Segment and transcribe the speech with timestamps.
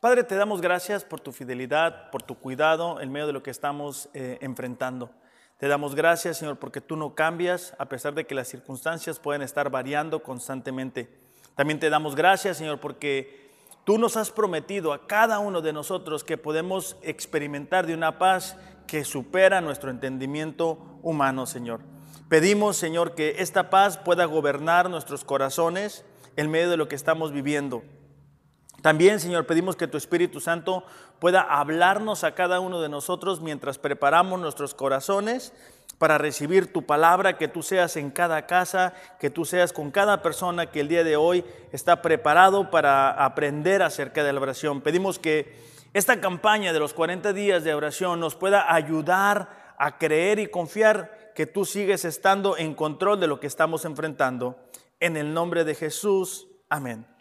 [0.00, 3.50] Padre, te damos gracias por tu fidelidad, por tu cuidado en medio de lo que
[3.50, 5.10] estamos eh, enfrentando.
[5.56, 9.42] Te damos gracias, Señor, porque tú no cambias a pesar de que las circunstancias pueden
[9.42, 11.18] estar variando constantemente.
[11.56, 13.50] También te damos gracias, Señor, porque
[13.82, 18.56] tú nos has prometido a cada uno de nosotros que podemos experimentar de una paz
[18.86, 21.80] que supera nuestro entendimiento humano, Señor.
[22.28, 26.04] Pedimos, Señor, que esta paz pueda gobernar nuestros corazones
[26.36, 27.82] en medio de lo que estamos viviendo.
[28.82, 30.84] También, Señor, pedimos que tu Espíritu Santo
[31.18, 35.52] pueda hablarnos a cada uno de nosotros mientras preparamos nuestros corazones
[35.98, 40.22] para recibir tu palabra, que tú seas en cada casa, que tú seas con cada
[40.22, 44.80] persona que el día de hoy está preparado para aprender acerca de la oración.
[44.80, 45.56] Pedimos que
[45.92, 51.32] esta campaña de los 40 días de oración nos pueda ayudar a creer y confiar
[51.34, 54.56] que tú sigues estando en control de lo que estamos enfrentando.
[55.00, 57.17] En el nombre de Jesús, amén.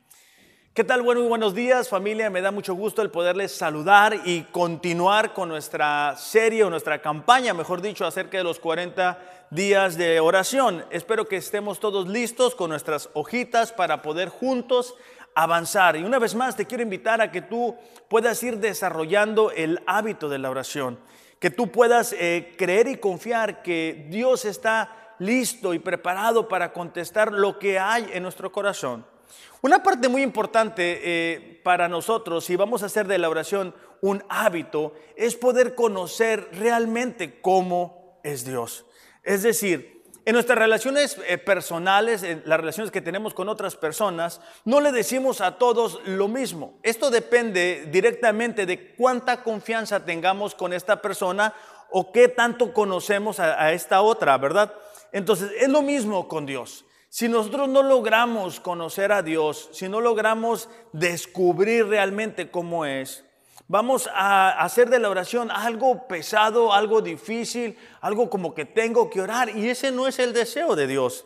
[0.78, 1.02] ¿Qué tal?
[1.02, 2.30] Bueno, muy buenos días familia.
[2.30, 7.56] Me da mucho gusto el poderles saludar y continuar con nuestra serie o nuestra campaña,
[7.56, 9.18] mejor dicho, acerca de los 40
[9.50, 10.86] días de oración.
[10.92, 14.94] Espero que estemos todos listos con nuestras hojitas para poder juntos
[15.34, 15.96] avanzar.
[15.96, 17.76] Y una vez más te quiero invitar a que tú
[18.08, 21.00] puedas ir desarrollando el hábito de la oración,
[21.40, 27.32] que tú puedas eh, creer y confiar que Dios está listo y preparado para contestar
[27.32, 29.17] lo que hay en nuestro corazón.
[29.62, 34.24] Una parte muy importante eh, para nosotros, si vamos a hacer de la oración un
[34.30, 38.86] hábito, es poder conocer realmente cómo es Dios.
[39.24, 44.42] Es decir, en nuestras relaciones eh, personales, en las relaciones que tenemos con otras personas,
[44.66, 46.78] no le decimos a todos lo mismo.
[46.84, 51.54] Esto depende directamente de cuánta confianza tengamos con esta persona
[51.90, 54.74] o qué tanto conocemos a esta otra, ¿verdad?
[55.14, 56.84] Entonces, es lo mismo con Dios.
[57.10, 63.24] Si nosotros no logramos conocer a Dios, si no logramos descubrir realmente cómo es,
[63.68, 69.22] vamos a hacer de la oración algo pesado, algo difícil, algo como que tengo que
[69.22, 69.56] orar.
[69.56, 71.26] Y ese no es el deseo de Dios.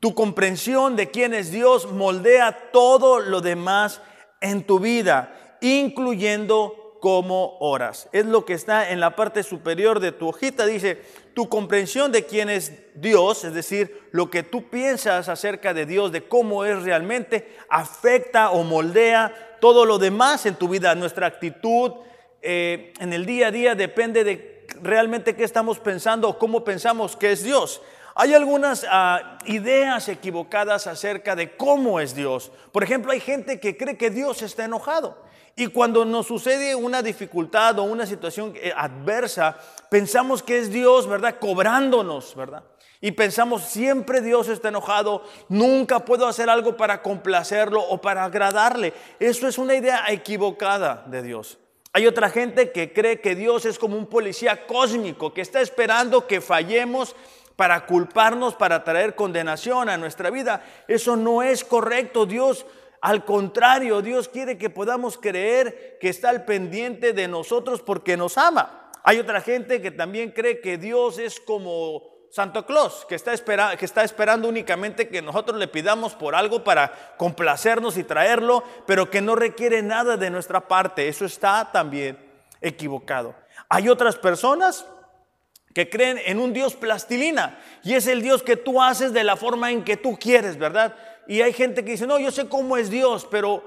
[0.00, 4.00] Tu comprensión de quién es Dios moldea todo lo demás
[4.40, 8.08] en tu vida, incluyendo cómo oras.
[8.12, 10.66] Es lo que está en la parte superior de tu hojita.
[10.66, 11.00] Dice,
[11.34, 16.12] tu comprensión de quién es Dios, es decir, lo que tú piensas acerca de Dios,
[16.12, 20.94] de cómo es realmente, afecta o moldea todo lo demás en tu vida.
[20.94, 21.92] Nuestra actitud
[22.42, 27.16] eh, en el día a día depende de realmente qué estamos pensando o cómo pensamos
[27.16, 27.80] que es Dios.
[28.14, 32.50] Hay algunas ah, ideas equivocadas acerca de cómo es Dios.
[32.72, 35.27] Por ejemplo, hay gente que cree que Dios está enojado.
[35.58, 39.58] Y cuando nos sucede una dificultad o una situación eh, adversa,
[39.90, 41.40] pensamos que es Dios, ¿verdad?
[41.40, 42.62] Cobrándonos, ¿verdad?
[43.00, 48.94] Y pensamos, siempre Dios está enojado, nunca puedo hacer algo para complacerlo o para agradarle.
[49.18, 51.58] Eso es una idea equivocada de Dios.
[51.92, 56.28] Hay otra gente que cree que Dios es como un policía cósmico que está esperando
[56.28, 57.16] que fallemos
[57.56, 60.64] para culparnos, para traer condenación a nuestra vida.
[60.86, 62.26] Eso no es correcto.
[62.26, 62.64] Dios
[63.00, 68.36] al contrario, Dios quiere que podamos creer que está al pendiente de nosotros porque nos
[68.38, 68.90] ama.
[69.04, 73.34] Hay otra gente que también cree que Dios es como Santo Claus, que está,
[73.76, 79.08] que está esperando únicamente que nosotros le pidamos por algo para complacernos y traerlo, pero
[79.10, 81.08] que no requiere nada de nuestra parte.
[81.08, 82.18] Eso está también
[82.60, 83.34] equivocado.
[83.68, 84.84] Hay otras personas
[85.74, 89.36] que creen en un Dios plastilina y es el Dios que tú haces de la
[89.36, 90.96] forma en que tú quieres, ¿verdad?
[91.28, 93.62] Y hay gente que dice, no, yo sé cómo es Dios, pero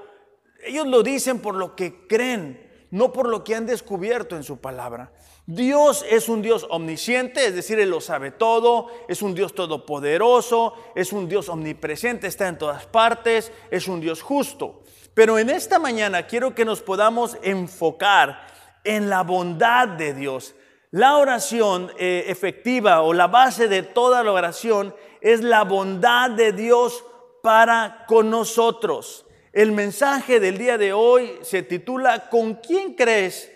[0.64, 4.60] ellos lo dicen por lo que creen, no por lo que han descubierto en su
[4.60, 5.12] palabra.
[5.46, 10.74] Dios es un Dios omnisciente, es decir, Él lo sabe todo, es un Dios todopoderoso,
[10.96, 14.82] es un Dios omnipresente, está en todas partes, es un Dios justo.
[15.14, 18.44] Pero en esta mañana quiero que nos podamos enfocar
[18.82, 20.56] en la bondad de Dios.
[20.90, 26.52] La oración eh, efectiva o la base de toda la oración es la bondad de
[26.52, 27.04] Dios
[27.42, 29.26] para con nosotros.
[29.52, 33.52] El mensaje del día de hoy se titula ¿Con quién crees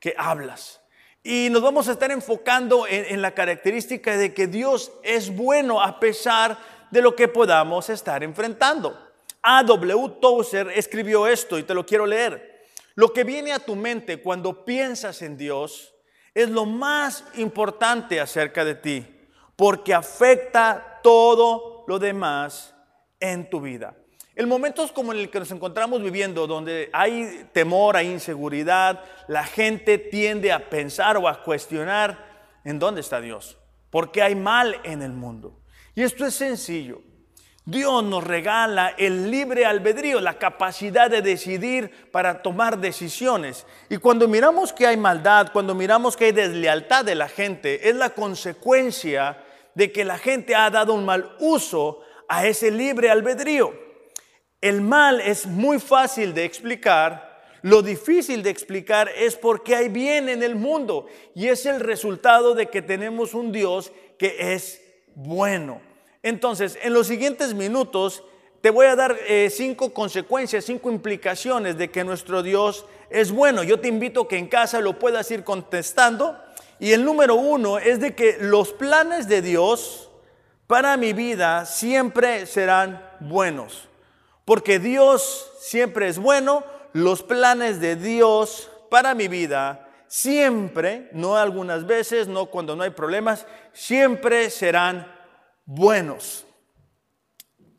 [0.00, 0.80] que hablas?
[1.22, 5.98] Y nos vamos a estar enfocando en, la característica de que Dios es bueno a
[5.98, 6.56] pesar
[6.90, 8.96] de lo que podamos estar enfrentando.
[9.42, 10.18] A.W.
[10.20, 12.64] Tozer escribió esto y te lo quiero leer.
[12.94, 15.94] Lo que viene a tu mente cuando piensas en Dios
[16.32, 19.06] es lo más importante acerca de ti,
[19.56, 22.75] porque afecta todo lo demás
[23.20, 23.94] en tu vida.
[24.34, 29.44] En momentos como en el que nos encontramos viviendo, donde hay temor, hay inseguridad, la
[29.44, 33.56] gente tiende a pensar o a cuestionar en dónde está Dios,
[33.88, 35.58] porque hay mal en el mundo.
[35.94, 37.00] Y esto es sencillo.
[37.64, 43.66] Dios nos regala el libre albedrío, la capacidad de decidir para tomar decisiones.
[43.88, 47.96] Y cuando miramos que hay maldad, cuando miramos que hay deslealtad de la gente, es
[47.96, 49.42] la consecuencia
[49.74, 53.74] de que la gente ha dado un mal uso a ese libre albedrío.
[54.60, 57.26] El mal es muy fácil de explicar,
[57.62, 61.80] lo difícil de explicar es por qué hay bien en el mundo y es el
[61.80, 64.80] resultado de que tenemos un Dios que es
[65.14, 65.80] bueno.
[66.22, 68.22] Entonces, en los siguientes minutos
[68.60, 73.62] te voy a dar eh, cinco consecuencias, cinco implicaciones de que nuestro Dios es bueno.
[73.62, 76.36] Yo te invito a que en casa lo puedas ir contestando.
[76.78, 80.05] Y el número uno es de que los planes de Dios
[80.66, 83.88] para mi vida siempre serán buenos.
[84.44, 91.86] Porque Dios siempre es bueno, los planes de Dios para mi vida siempre, no algunas
[91.86, 95.12] veces, no cuando no hay problemas, siempre serán
[95.64, 96.46] buenos.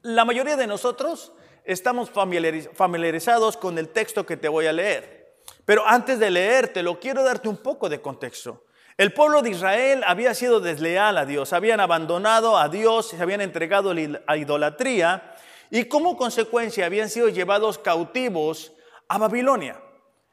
[0.01, 5.35] La mayoría de nosotros estamos familiarizados con el texto que te voy a leer.
[5.65, 8.63] Pero antes de leértelo, quiero darte un poco de contexto.
[8.97, 13.41] El pueblo de Israel había sido desleal a Dios, habían abandonado a Dios, se habían
[13.41, 13.93] entregado
[14.25, 15.35] a idolatría
[15.69, 18.73] y como consecuencia habían sido llevados cautivos
[19.07, 19.79] a Babilonia.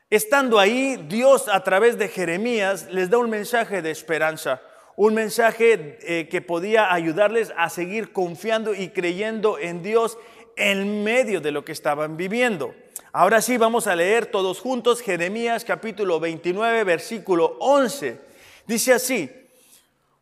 [0.09, 4.61] Estando ahí, Dios a través de Jeremías les da un mensaje de esperanza
[4.97, 10.19] un mensaje eh, que podía ayudarles a seguir confiando y creyendo en Dios
[10.57, 12.75] en medio de lo que estaban viviendo.
[13.13, 18.34] Ahora sí, vamos a leer todos juntos Jeremías capítulo 29, versículo 11.
[18.67, 19.31] Dice así,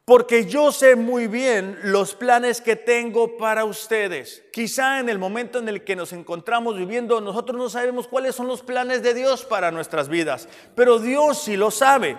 [0.05, 4.43] porque yo sé muy bien los planes que tengo para ustedes.
[4.53, 8.49] Quizá en el momento en el que nos encontramos viviendo, nosotros no sabemos cuáles son
[8.49, 12.17] los planes de Dios para nuestras vidas, pero Dios sí lo sabe.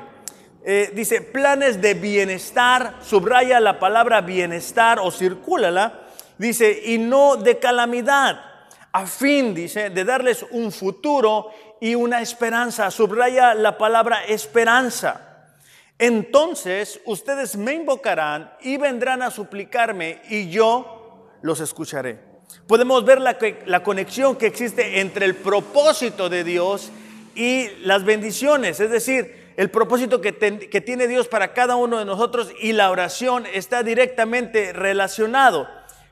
[0.66, 7.60] Eh, dice planes de bienestar, subraya la palabra bienestar o circúlala, dice, y no de
[7.60, 8.40] calamidad,
[8.94, 11.50] a fin, dice, de darles un futuro
[11.82, 15.33] y una esperanza, subraya la palabra esperanza.
[16.00, 22.20] Entonces ustedes me invocarán y vendrán a suplicarme y yo los escucharé.
[22.68, 26.92] Podemos ver la, conexión que existe entre el propósito de Dios
[27.36, 32.52] y las bendiciones, es decir, el propósito que, tiene Dios para cada uno de nosotros
[32.60, 35.68] y la oración está directamente relacionado.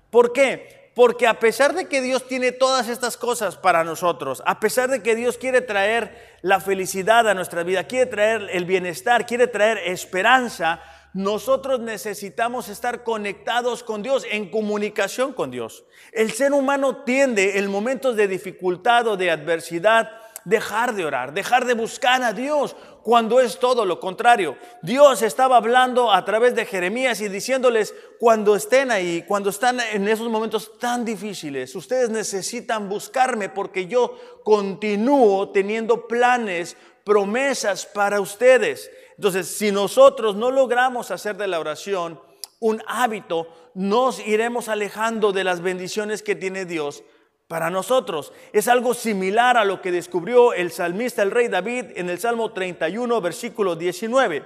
[0.09, 0.80] ¿Por qué?
[0.93, 5.01] Porque a pesar de que Dios tiene todas estas cosas para nosotros, a pesar de
[5.01, 9.77] que Dios quiere traer la felicidad a nuestra vida, quiere traer el bienestar, quiere traer
[9.85, 10.81] esperanza,
[11.13, 15.85] nosotros necesitamos estar conectados con Dios, en comunicación con Dios.
[16.11, 20.09] El ser humano tiende en momentos de dificultad o de adversidad
[20.45, 24.57] dejar de orar, dejar de buscar a Dios, cuando es todo lo contrario.
[24.81, 30.07] Dios estaba hablando a través de Jeremías y diciéndoles, cuando estén ahí, cuando están en
[30.07, 38.91] esos momentos tan difíciles, ustedes necesitan buscarme porque yo continúo teniendo planes, promesas para ustedes.
[39.15, 42.19] Entonces, si nosotros no logramos hacer de la oración
[42.59, 47.03] un hábito, nos iremos alejando de las bendiciones que tiene Dios
[47.51, 48.31] para nosotros.
[48.53, 52.53] Es algo similar a lo que descubrió el salmista, el rey David, en el Salmo
[52.53, 54.45] 31, versículo 19.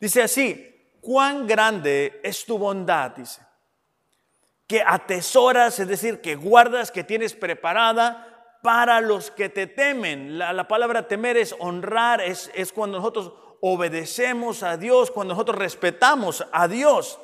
[0.00, 3.40] Dice así, cuán grande es tu bondad, dice,
[4.66, 10.36] que atesoras, es decir, que guardas, que tienes preparada para los que te temen.
[10.36, 16.44] La, palabra temer es honrar, es, es cuando nosotros obedecemos a Dios, cuando nosotros respetamos
[16.50, 17.20] a Dios.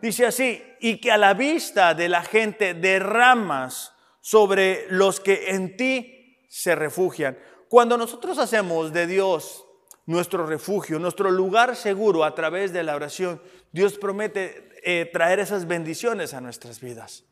[0.00, 3.92] Dice así, y que a la vista de la gente derramas
[4.22, 7.36] sobre los que en ti se refugian.
[7.68, 9.66] Cuando nosotros hacemos de Dios
[10.06, 15.66] nuestro refugio, nuestro lugar seguro a través de la oración, Dios promete eh, traer esas
[15.66, 17.24] bendiciones a nuestras vidas.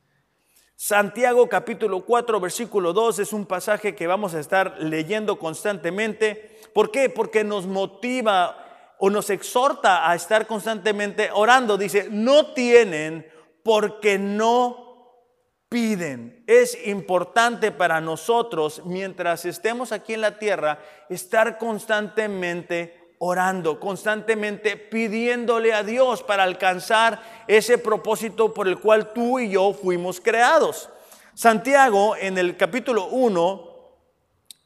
[0.74, 6.58] Santiago capítulo 4 versículo 2 es un pasaje que vamos a estar leyendo constantemente.
[6.74, 7.08] ¿Por qué?
[7.08, 11.76] Porque nos motiva o nos exhorta a estar constantemente orando.
[11.76, 13.26] Dice, no tienen
[13.62, 14.89] porque no
[15.70, 16.42] piden.
[16.48, 25.72] Es importante para nosotros, mientras estemos aquí en la tierra, estar constantemente orando, constantemente pidiéndole
[25.72, 30.90] a Dios para alcanzar ese propósito por el cual tú y yo fuimos creados.
[31.34, 33.70] Santiago en el capítulo 1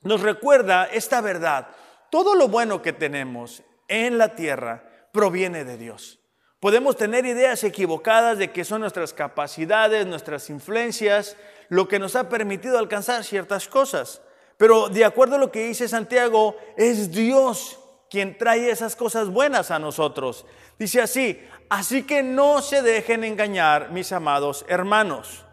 [0.02, 1.68] nos recuerda esta verdad.
[2.10, 6.23] Todo lo bueno que tenemos en la tierra proviene de Dios.
[6.64, 11.36] Podemos tener ideas equivocadas de que son nuestras capacidades, nuestras influencias,
[11.68, 14.22] lo que nos ha permitido alcanzar ciertas cosas.
[14.56, 17.78] Pero de acuerdo a lo que dice Santiago, es Dios
[18.08, 20.46] quien trae esas cosas buenas a nosotros.
[20.78, 25.44] Dice así, así que no se dejen engañar, mis amados hermanos.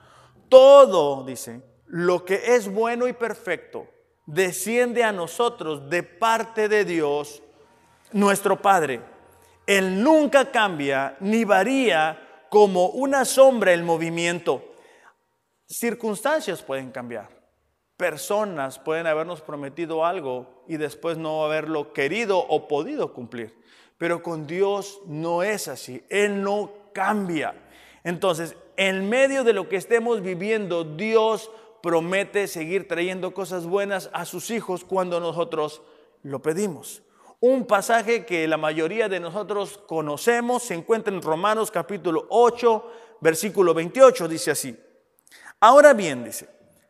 [0.47, 3.85] todo, dice, lo que es bueno y perfecto
[4.25, 7.43] desciende a nosotros de parte de Dios,
[8.13, 9.10] nuestro Padre.
[9.71, 14.61] Él nunca cambia ni varía como una sombra el movimiento.
[15.65, 17.29] Circunstancias pueden cambiar.
[17.95, 23.57] Personas pueden habernos prometido algo y después no haberlo querido o podido cumplir.
[23.97, 26.03] Pero con Dios no es así.
[26.09, 27.55] Él no cambia.
[28.03, 31.49] Entonces, en medio de lo que estemos viviendo, Dios
[31.81, 35.81] promete seguir trayendo cosas buenas a sus hijos cuando nosotros
[36.23, 37.03] lo pedimos.
[37.43, 43.73] Un pasaje que la mayoría de nosotros conocemos se encuentra en Romanos capítulo 8, versículo
[43.73, 44.79] 28, dice así.
[45.59, 46.47] Ahora bien, dice,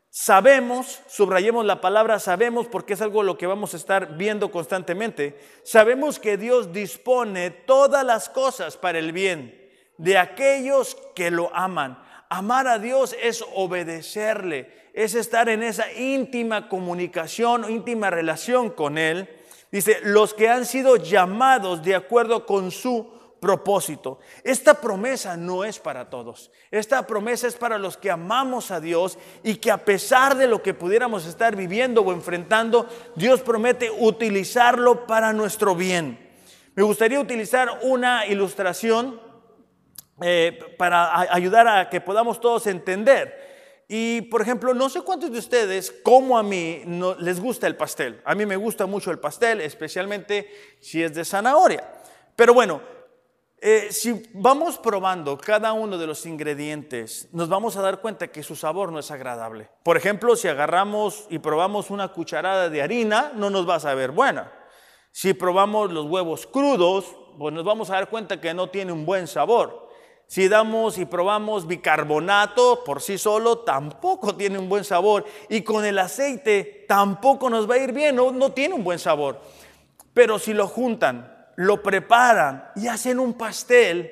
[0.10, 5.40] sabemos, subrayemos la palabra sabemos porque es algo lo que vamos a estar viendo constantemente,
[5.64, 9.58] sabemos que Dios dispone todas las cosas para el bien
[9.98, 11.98] de aquellos que lo aman.
[12.30, 19.30] Amar a Dios es obedecerle, es estar en esa íntima comunicación, íntima relación con Él.
[19.72, 24.20] Dice, los que han sido llamados de acuerdo con su propósito.
[24.44, 26.52] Esta promesa no es para todos.
[26.70, 30.62] Esta promesa es para los que amamos a Dios y que a pesar de lo
[30.62, 36.30] que pudiéramos estar viviendo o enfrentando, Dios promete utilizarlo para nuestro bien.
[36.76, 39.20] Me gustaría utilizar una ilustración
[40.22, 43.51] eh, para ayudar a que podamos todos entender.
[43.94, 47.76] Y, por ejemplo, no sé cuántos de ustedes, como a mí, no, les gusta el
[47.76, 48.22] pastel.
[48.24, 51.92] A mí me gusta mucho el pastel, especialmente si es de zanahoria.
[52.38, 52.80] Pero bueno,
[53.60, 58.44] eh, si vamos probando cada uno de los ingredientes, nos vamos a dar cuenta que
[58.44, 59.70] su sabor no es agradable.
[59.84, 64.12] Por ejemplo, si agarramos y probamos una cucharada de harina, no nos va a saber
[64.12, 64.54] buena.
[65.12, 69.06] Si probamos los huevos crudos, pues nos vamos a dar cuenta que no tiene un
[69.06, 69.91] buen sabor.
[70.32, 75.26] Si damos y probamos bicarbonato por sí solo, tampoco tiene un buen sabor.
[75.50, 78.98] Y con el aceite tampoco nos va a ir bien, no, no tiene un buen
[78.98, 79.42] sabor.
[80.14, 84.10] Pero si lo juntan, lo preparan y hacen un pastel,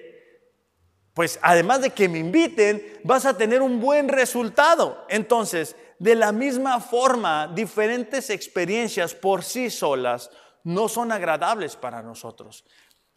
[1.13, 5.05] pues además de que me inviten, vas a tener un buen resultado.
[5.07, 10.29] Entonces, de la misma forma, diferentes experiencias por sí solas
[10.65, 12.65] no son agradables para nosotros.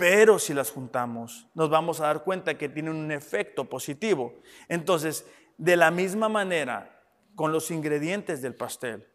[0.02, 4.35] Pero si las juntamos, nos vamos a dar cuenta que tienen un efecto positivo.
[4.68, 5.25] Entonces,
[5.59, 7.00] de la misma manera,
[7.37, 9.06] con los ingredientes del pastel,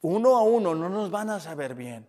[0.00, 2.08] uno a uno no nos van a saber bien,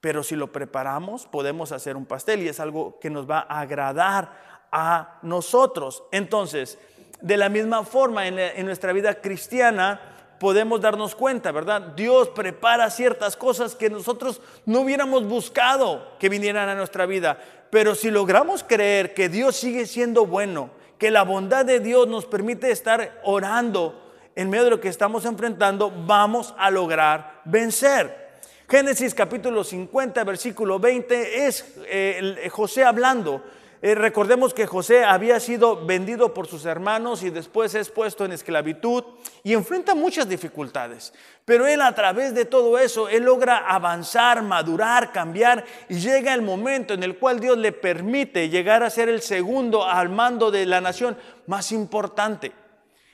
[0.00, 3.62] pero si lo preparamos, podemos hacer un pastel y es algo que nos va a
[3.62, 6.04] agradar a nosotros.
[6.12, 6.78] Entonces,
[7.22, 11.80] de la misma forma, en, en nuestra vida cristiana, podemos darnos cuenta, ¿verdad?
[11.96, 17.38] Dios prepara ciertas cosas que nosotros no hubiéramos buscado que vinieran a nuestra vida.
[17.70, 22.26] Pero si logramos creer que Dios sigue siendo bueno, que la bondad de Dios nos
[22.26, 24.00] permite estar orando
[24.36, 28.24] en medio de lo que estamos enfrentando, vamos a lograr vencer.
[28.68, 33.42] Génesis capítulo 50, versículo 20 es eh, José hablando.
[33.86, 38.32] Eh, recordemos que José había sido vendido por sus hermanos y después es puesto en
[38.32, 39.04] esclavitud
[39.42, 41.12] y enfrenta muchas dificultades.
[41.44, 46.40] Pero él a través de todo eso, él logra avanzar, madurar, cambiar y llega el
[46.40, 50.64] momento en el cual Dios le permite llegar a ser el segundo al mando de
[50.64, 52.52] la nación más importante.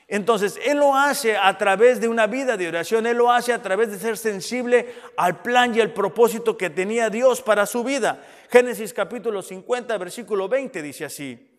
[0.06, 3.62] Entonces, Él lo hace a través de una vida de oración, Él lo hace a
[3.62, 8.20] través de ser sensible al plan y al propósito que tenía Dios para su vida.
[8.50, 11.56] Génesis capítulo 50, versículo 20 dice así.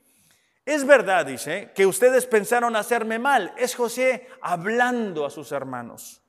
[0.66, 3.54] Es verdad, dice, que ustedes pensaron hacerme mal.
[3.58, 6.22] Es José hablando a sus hermanos.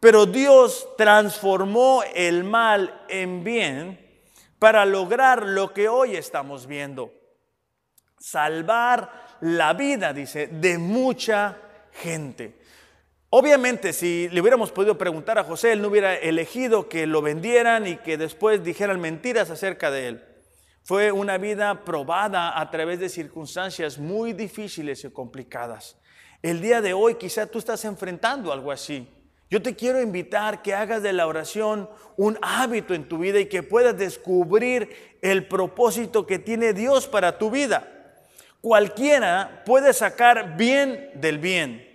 [0.00, 4.24] Pero Dios transformó el mal en bien
[4.58, 7.12] para lograr lo que hoy estamos viendo.
[8.18, 11.58] Salvar la vida, dice, de mucha
[11.92, 12.57] gente.
[13.30, 17.86] Obviamente, si le hubiéramos podido preguntar a José, él no hubiera elegido que lo vendieran
[17.86, 20.24] y que después dijeran mentiras acerca de él.
[20.82, 25.98] Fue una vida probada a través de circunstancias muy difíciles y complicadas.
[26.40, 29.06] El día de hoy quizá tú estás enfrentando algo así.
[29.50, 33.46] Yo te quiero invitar que hagas de la oración un hábito en tu vida y
[33.46, 37.86] que puedas descubrir el propósito que tiene Dios para tu vida.
[38.62, 41.87] Cualquiera puede sacar bien del bien,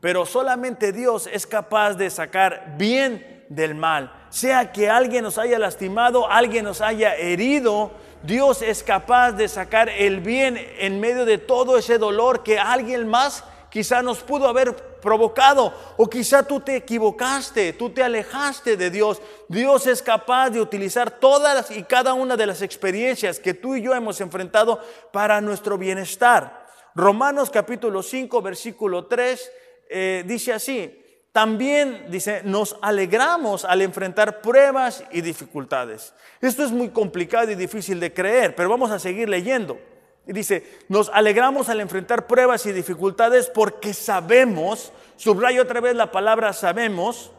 [0.00, 4.12] pero solamente Dios es capaz de sacar bien del mal.
[4.30, 7.90] Sea que alguien nos haya lastimado, alguien nos haya herido,
[8.22, 13.08] Dios es capaz de sacar el bien en medio de todo ese dolor que alguien
[13.08, 18.90] más quizá nos pudo haber provocado o quizá tú te equivocaste, tú te alejaste de
[18.90, 19.20] Dios.
[19.48, 23.82] Dios es capaz de utilizar todas y cada una de las experiencias que tú y
[23.82, 24.80] yo hemos enfrentado
[25.12, 26.66] para nuestro bienestar.
[26.94, 29.52] Romanos capítulo 5, versículo 3
[29.88, 36.14] eh, dice así, también dice, nos alegramos al enfrentar pruebas y dificultades.
[36.40, 39.78] Esto es muy complicado y difícil de creer, pero vamos a seguir leyendo.
[40.26, 46.10] Y dice, nos alegramos al enfrentar pruebas y dificultades porque sabemos, subrayo otra vez la
[46.10, 47.32] palabra sabemos,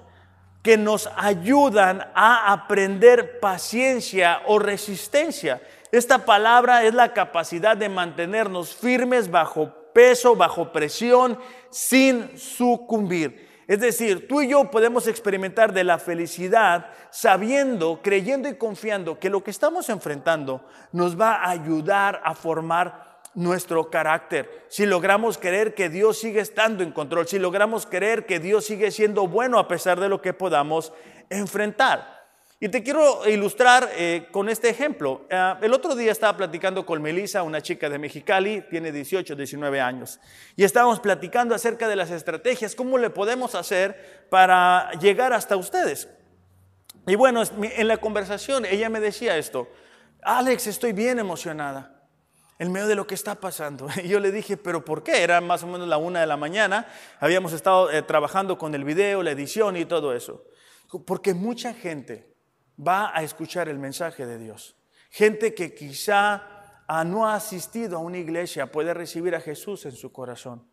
[0.63, 5.62] que nos ayudan a aprender paciencia o resistencia.
[5.91, 11.38] Esta palabra es la capacidad de mantenernos firmes bajo peso, bajo presión,
[11.71, 13.47] sin sucumbir.
[13.67, 19.29] Es decir, tú y yo podemos experimentar de la felicidad sabiendo, creyendo y confiando que
[19.29, 24.65] lo que estamos enfrentando nos va a ayudar a formar nuestro carácter.
[24.69, 28.89] Si logramos creer que Dios sigue estando en control, si logramos creer que Dios sigue
[28.89, 30.91] siendo bueno a pesar de lo que podamos
[31.29, 32.18] enfrentar.
[32.61, 35.25] Y te quiero ilustrar eh, con este ejemplo.
[35.29, 39.79] Eh, el otro día estaba platicando con Melissa, una chica de Mexicali, tiene 18, 19
[39.79, 40.19] años,
[40.57, 46.09] y estábamos platicando acerca de las estrategias, cómo le podemos hacer para llegar hasta ustedes.
[47.07, 49.69] Y bueno, en la conversación ella me decía esto,
[50.21, 52.03] Alex, estoy bien emocionada
[52.59, 53.87] en medio de lo que está pasando.
[54.03, 55.23] Y yo le dije, pero ¿por qué?
[55.23, 56.87] Era más o menos la una de la mañana,
[57.21, 60.43] habíamos estado eh, trabajando con el video, la edición y todo eso.
[61.05, 62.28] Porque mucha gente
[62.79, 64.75] va a escuchar el mensaje de Dios.
[65.09, 69.93] Gente que quizá ah, no ha asistido a una iglesia puede recibir a Jesús en
[69.93, 70.67] su corazón.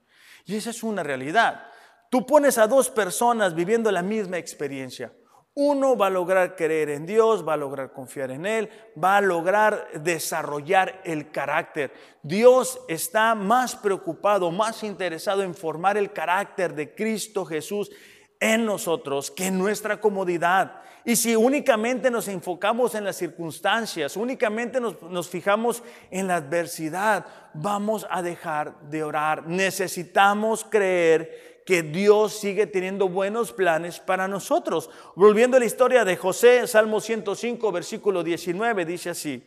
[0.45, 1.67] Y esa es una realidad.
[2.11, 5.13] Tú pones a dos personas viviendo la misma experiencia.
[5.55, 8.69] Uno va a lograr creer en Dios, va a lograr confiar en Él,
[9.03, 11.95] va a lograr desarrollar el carácter.
[12.23, 17.91] Dios está más preocupado, más interesado en formar el carácter de Cristo Jesús
[18.41, 20.83] en nosotros que en nuestra comodidad.
[21.05, 28.07] Y si únicamente nos enfocamos en las circunstancias, únicamente nos, fijamos en la adversidad, vamos
[28.11, 29.47] a dejar de orar.
[29.47, 34.91] Necesitamos creer que Dios sigue teniendo buenos planes para nosotros.
[35.15, 39.45] Volviendo a la historia de José, Salmo 105, versículo 19, dice así,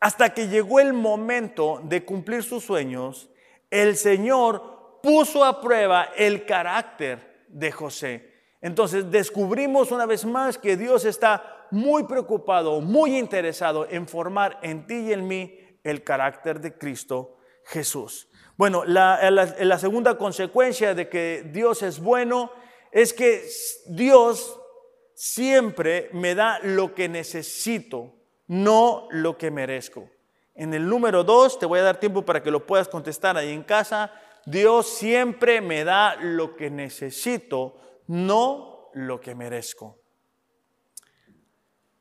[0.00, 3.28] hasta que llegó el momento de cumplir sus sueños,
[3.70, 8.32] el Señor puso a prueba el carácter de José.
[8.60, 14.86] Entonces descubrimos una vez más que Dios está muy preocupado, muy interesado en formar en
[14.86, 18.28] ti y en mí el carácter de Cristo Jesús.
[18.56, 22.52] Bueno, la, segunda consecuencia de que Dios es bueno
[22.90, 23.44] es que
[23.86, 24.60] Dios
[25.14, 28.14] siempre me da lo que necesito,
[28.46, 30.08] no lo que merezco.
[30.54, 33.50] En el número dos, te voy a dar tiempo para que lo puedas contestar ahí
[33.50, 34.12] en casa.
[34.46, 37.76] Dios siempre me da lo que necesito,
[38.06, 39.98] no lo que merezco.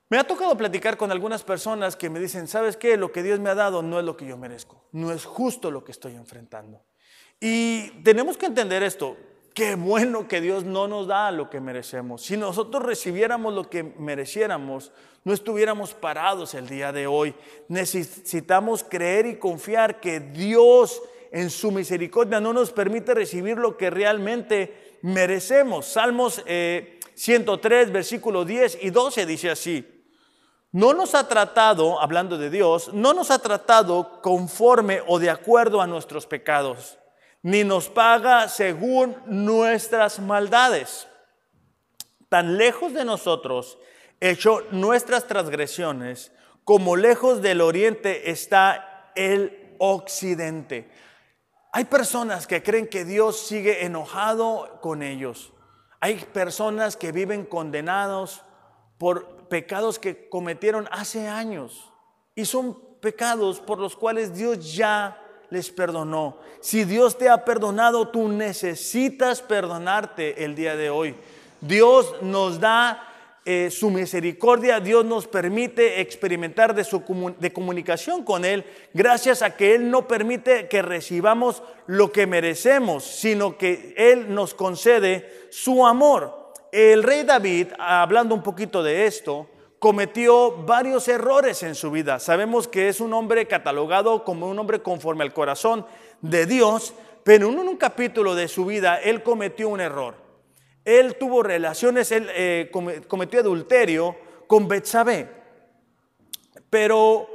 [0.10, 2.98] Me ha tocado platicar con algunas personas que me dicen, ¿sabes qué?
[2.98, 5.72] Lo que Dios me ha dado no es lo que yo merezco, no es justo
[5.72, 6.84] lo que estoy enfrentando.
[7.40, 9.16] Y tenemos que entender esto,
[9.54, 12.24] qué bueno que Dios no nos da lo que merecemos.
[12.24, 14.92] Si nosotros recibiéramos lo que mereciéramos,
[15.24, 17.34] no estuviéramos parados el día de hoy.
[17.68, 23.90] Necesitamos creer y confiar que Dios en su misericordia no nos permite recibir lo que
[23.90, 25.86] realmente merecemos.
[25.86, 26.44] Salmos
[27.16, 30.04] 103, eh, versículo 10 y 12 dice así.
[30.74, 35.82] No nos ha tratado, hablando de Dios, no nos ha tratado conforme o de acuerdo
[35.82, 36.98] a nuestros pecados,
[37.42, 41.08] ni nos paga según nuestras maldades.
[42.30, 43.78] Tan lejos de nosotros
[44.22, 46.32] hecho nuestras transgresiones,
[46.64, 50.90] como lejos del oriente está el occidente.
[51.72, 55.54] Hay personas que creen que Dios sigue enojado con ellos.
[56.02, 58.44] Hay personas que viven condenados
[58.98, 61.90] por pecados que cometieron hace años.
[62.36, 65.18] Y son pecados por los cuales Dios ya
[65.50, 66.38] les perdonó.
[66.60, 71.16] Si Dios te ha perdonado, tú necesitas perdonarte el día de hoy.
[71.62, 73.11] Dios nos da
[73.44, 77.04] eh, su misericordia, Dios nos permite experimentar de, su
[77.40, 83.04] de comunicación con Él, gracias a que Él no permite que recibamos lo que merecemos,
[83.04, 86.54] sino que Él nos concede su amor.
[86.72, 89.48] El rey David, hablando un poquito de esto,
[89.80, 92.20] cometió varios errores en su vida.
[92.20, 95.88] Sabemos que es un hombre catalogado como un hombre conforme al corazón
[96.22, 100.14] de Dios, pero en un capítulo de su vida él cometió un error.
[100.86, 102.72] Él tuvo relaciones, él eh,
[103.08, 104.16] cometió adulterio
[104.48, 105.30] con Betsabé.
[106.70, 107.28] Pero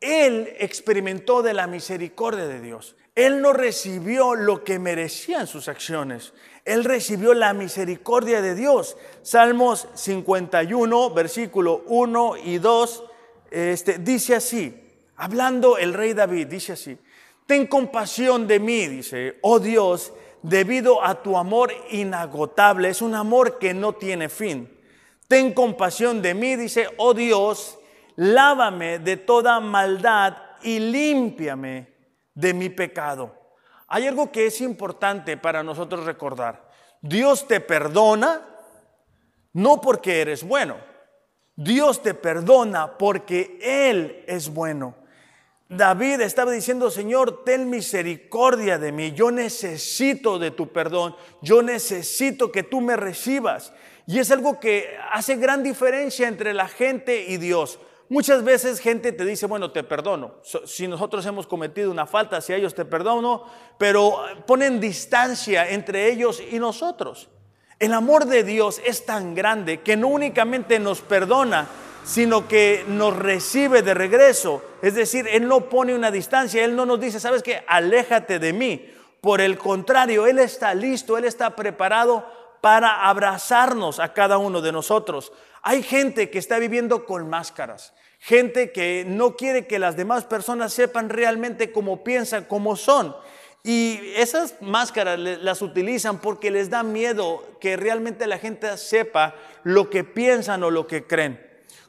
[0.00, 2.96] él experimentó de la misericordia de Dios.
[3.14, 6.34] Él no recibió lo que merecían sus acciones.
[6.66, 8.96] Él recibió la misericordia de Dios.
[9.22, 13.04] Salmos 51, versículo 1 y 2,
[13.50, 14.74] este, dice así,
[15.16, 16.98] hablando el rey David, dice así,
[17.46, 22.88] ten compasión de mí, dice, oh Dios, debido a tu amor inagotable.
[22.88, 24.72] Es un amor que no tiene fin.
[25.28, 27.78] Ten compasión de mí, dice, oh Dios,
[28.16, 31.94] lávame de toda maldad y límpiame
[32.34, 33.34] de mi pecado.
[33.88, 36.70] Hay algo que es importante para nosotros recordar.
[37.00, 38.42] Dios te perdona
[39.56, 40.76] no porque eres bueno.
[41.54, 44.94] Dios te perdona porque Él es bueno.
[45.68, 49.12] David estaba diciendo, Señor, ten misericordia de mí.
[49.12, 51.16] Yo necesito de tu perdón.
[51.42, 53.72] Yo necesito que tú me recibas.
[54.06, 57.80] Y es algo que hace gran diferencia entre la gente y Dios.
[58.08, 60.36] Muchas veces gente te dice, bueno, te perdono.
[60.64, 63.44] Si nosotros hemos cometido una falta, si ellos te perdono,
[63.78, 67.28] pero ponen distancia entre ellos y nosotros.
[67.80, 71.66] El amor de Dios es tan grande que no únicamente nos perdona,
[72.06, 74.62] sino que nos recibe de regreso.
[74.80, 78.52] Es decir, Él no pone una distancia, Él no nos dice, sabes qué, aléjate de
[78.52, 78.88] mí.
[79.20, 82.24] Por el contrario, Él está listo, Él está preparado
[82.60, 85.32] para abrazarnos a cada uno de nosotros.
[85.62, 90.72] Hay gente que está viviendo con máscaras, gente que no quiere que las demás personas
[90.72, 93.16] sepan realmente cómo piensan, cómo son.
[93.64, 99.90] Y esas máscaras las utilizan porque les da miedo que realmente la gente sepa lo
[99.90, 101.45] que piensan o lo que creen.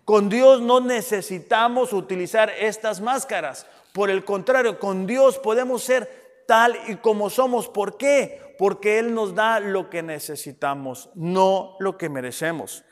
[0.08, 3.68] Con Dios no necesitamos utilizar estas máscaras.
[3.92, 7.68] Por el contrario, con Dios podemos ser tal y como somos.
[7.68, 8.56] ¿Por qué?
[8.58, 12.86] Porque Él nos da lo que necesitamos, no lo que merecemos.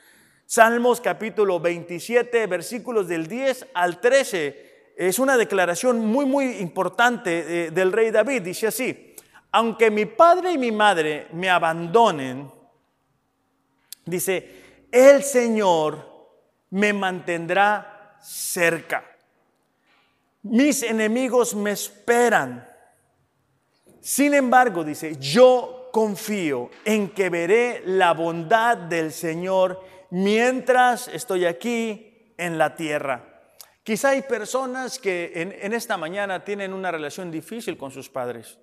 [0.44, 7.70] Salmos capítulo 27, versículos del 10 al 13, es una declaración muy, muy importante eh,
[7.70, 8.42] del rey David.
[8.42, 9.14] Dice así,
[9.52, 12.52] aunque mi padre y mi madre me abandonen,
[14.04, 16.15] dice, el Señor
[16.76, 19.02] me mantendrá cerca.
[20.42, 22.68] Mis enemigos me esperan.
[24.02, 32.34] Sin embargo, dice, yo confío en que veré la bondad del Señor mientras estoy aquí
[32.36, 33.24] en la tierra.
[33.82, 38.58] Quizá hay personas que en, esta mañana tienen una relación difícil con sus padres.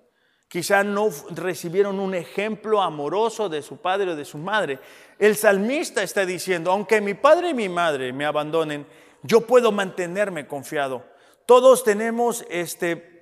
[0.54, 4.78] Quizá no recibieron un ejemplo amoroso de su padre o de su madre.
[5.18, 8.86] El salmista está diciendo, aunque mi padre y mi madre me abandonen,
[9.24, 11.02] yo puedo mantenerme confiado.
[11.44, 13.13] Todos tenemos este,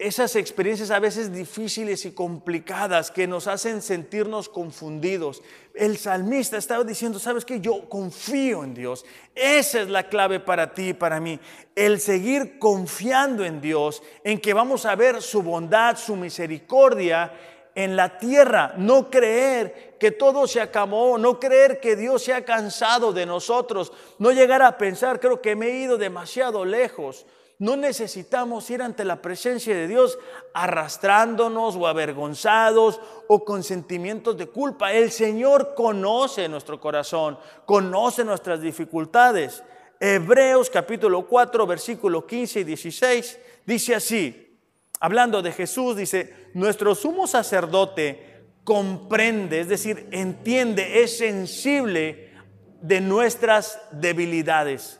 [0.00, 5.42] esas experiencias a veces difíciles y complicadas que nos hacen sentirnos confundidos.
[5.74, 9.04] El salmista estaba diciendo, sabes que yo confío en Dios.
[9.34, 11.38] Esa es la clave para ti y para mí.
[11.76, 17.34] El seguir confiando en Dios, en que vamos a ver su bondad, su misericordia
[17.74, 18.72] en la tierra.
[18.78, 23.92] No creer que todo se acabó, no creer que Dios se ha cansado de nosotros,
[24.18, 27.26] no llegar a pensar, creo que me he ido demasiado lejos.
[27.60, 30.18] No necesitamos ir ante la presencia de Dios
[30.54, 34.94] arrastrándonos o avergonzados o con sentimientos de culpa.
[34.94, 39.62] El Señor conoce nuestro corazón, conoce nuestras dificultades.
[40.00, 44.58] Hebreos capítulo 4, versículo 15 y 16 dice así,
[44.98, 52.32] hablando de Jesús, dice, nuestro sumo sacerdote comprende, es decir, entiende, es sensible
[52.80, 54.99] de nuestras debilidades,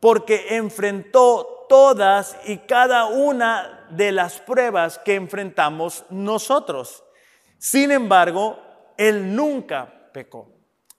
[0.00, 7.02] porque enfrentó todas y cada una de las pruebas que enfrentamos nosotros.
[7.58, 8.58] Sin embargo,
[8.96, 10.48] Él nunca pecó.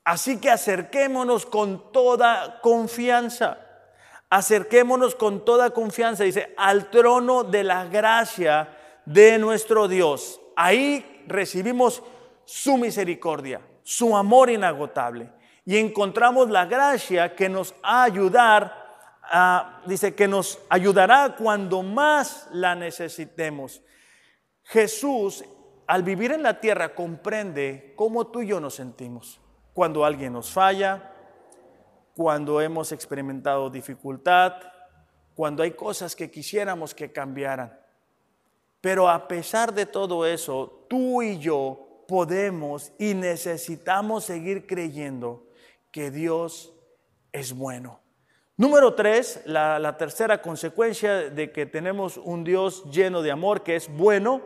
[0.03, 3.57] Así que acerquémonos con toda confianza.
[4.29, 10.41] Acerquémonos con toda confianza, dice, al trono de la gracia de nuestro Dios.
[10.55, 12.03] Ahí recibimos
[12.45, 15.29] su misericordia, su amor inagotable.
[15.65, 18.86] Y encontramos la gracia que nos va a ayudar
[19.29, 23.81] Ah, dice que nos ayudará cuando más la necesitemos.
[24.63, 25.43] Jesús,
[25.85, 29.39] al vivir en la tierra, comprende cómo tú y yo nos sentimos.
[29.73, 31.11] Cuando alguien nos falla,
[32.15, 34.53] cuando hemos experimentado dificultad,
[35.35, 37.79] cuando hay cosas que quisiéramos que cambiaran.
[38.81, 45.45] Pero a pesar de todo eso, tú y yo podemos y necesitamos seguir creyendo
[45.91, 46.73] que Dios
[47.31, 47.99] es bueno.
[48.57, 53.87] Número tres, la, tercera consecuencia de que tenemos un Dios lleno de amor, que es
[53.87, 54.41] bueno,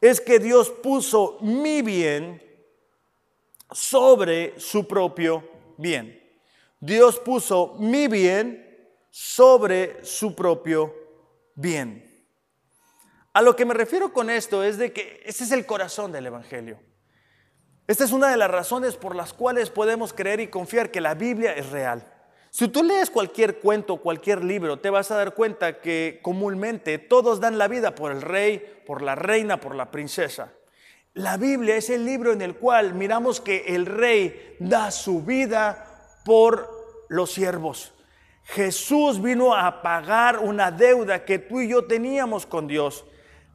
[0.00, 2.40] es que Dios puso mi bien
[3.72, 5.42] sobre su propio
[5.76, 6.16] bien.
[6.78, 10.94] Dios puso mi bien sobre su propio
[11.56, 12.24] bien.
[13.32, 16.26] A lo que me refiero con esto es de que ese es el corazón del
[16.26, 16.78] Evangelio.
[17.88, 21.14] Esta es una de las razones por las cuales podemos creer y confiar que la
[21.14, 22.19] Biblia es real.
[22.50, 27.38] Si tú lees cualquier cuento, cualquier libro, te vas a dar cuenta que comúnmente todos
[27.38, 30.52] dan la vida por el rey, por la reina, por la princesa.
[31.14, 36.20] La Biblia es el libro en el cual miramos que el rey da su vida
[36.24, 36.68] por
[37.08, 37.94] los siervos.
[38.42, 43.04] Jesús vino a pagar una deuda que tú y yo teníamos con Dios.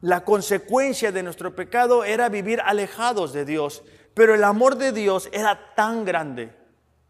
[0.00, 3.82] La consecuencia de nuestro pecado era vivir alejados de Dios,
[4.14, 6.65] pero el amor de Dios era tan grande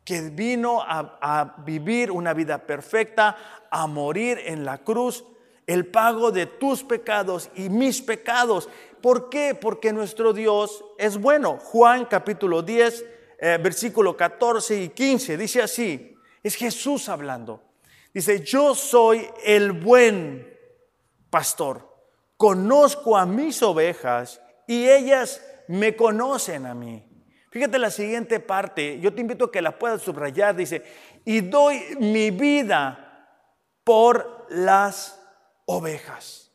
[0.07, 3.37] que vino a, vivir una vida perfecta,
[3.69, 5.25] a morir en la cruz,
[5.67, 8.69] el pago de tus pecados y mis pecados.
[9.03, 9.57] ¿Por qué?
[9.61, 11.59] Porque nuestro Dios es bueno.
[11.59, 13.05] Juan capítulo 10,
[13.41, 17.65] eh, versículo 14 y 15 dice así, es Jesús hablando.
[18.15, 20.57] Dice, yo soy el buen
[21.31, 21.93] pastor,
[22.37, 27.06] conozco a mis ovejas y ellas me conocen a mí.
[27.57, 30.83] Fíjate la siguiente parte, yo te invito a que la puedas subrayar, dice,
[31.25, 33.31] y doy mi vida
[33.83, 35.19] por las
[35.65, 36.53] ovejas.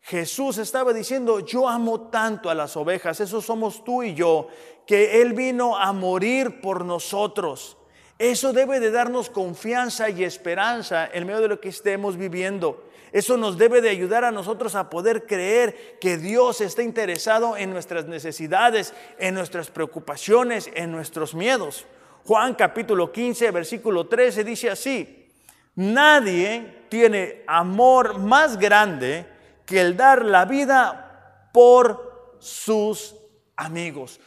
[0.00, 4.46] Jesús estaba diciendo, yo amo tanto a las ovejas, eso somos tú y yo,
[4.86, 7.76] que Él vino a morir por nosotros.
[8.18, 12.88] Eso debe de darnos confianza y esperanza en medio de lo que estemos viviendo.
[13.12, 17.70] Eso nos debe de ayudar a nosotros a poder creer que Dios está interesado en
[17.70, 21.86] nuestras necesidades, en nuestras preocupaciones, en nuestros miedos.
[22.24, 25.28] Juan capítulo 15, versículo 13 dice así,
[25.74, 29.26] nadie tiene amor más grande
[29.66, 33.14] que el dar la vida por sus
[33.56, 34.20] amigos.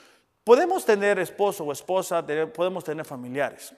[0.48, 3.76] Podemos tener esposo o esposa, podemos tener familiares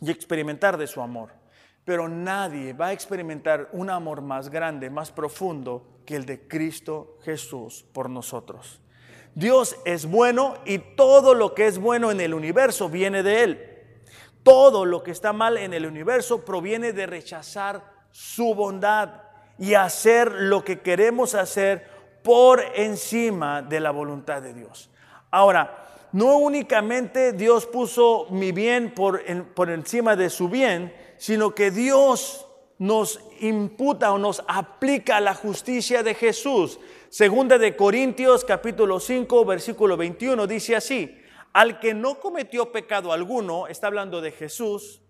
[0.00, 1.32] y experimentar de su amor
[1.88, 7.16] pero nadie va a experimentar un amor más grande, más profundo que el de Cristo
[7.24, 8.82] Jesús por nosotros.
[9.34, 14.02] Dios es bueno y todo lo que es bueno en el universo viene de Él.
[14.42, 19.22] Todo lo que está mal en el universo proviene de rechazar su bondad
[19.58, 21.88] y hacer lo que queremos hacer
[22.22, 24.90] por encima de la voluntad de Dios.
[25.30, 29.22] Ahora, no únicamente Dios puso mi bien por,
[29.70, 32.46] encima de su bien, sino que Dios
[32.78, 36.78] nos imputa o nos aplica la justicia de Jesús.
[37.10, 41.18] Segunda de Corintios capítulo 5 versículo 21 dice así,
[41.52, 45.00] al que no cometió pecado alguno, está hablando de Jesús,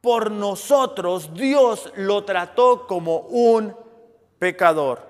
[0.00, 3.74] por nosotros Dios lo trató como un
[4.38, 5.09] pecador,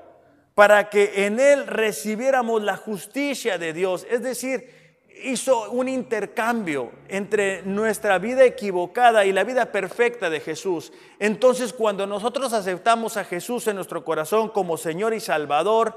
[0.60, 4.68] para que en él recibiéramos la justicia de Dios, es decir,
[5.24, 10.92] hizo un intercambio entre nuestra vida equivocada y la vida perfecta de Jesús.
[11.18, 15.96] Entonces cuando nosotros aceptamos a Jesús en nuestro corazón como Señor y Salvador,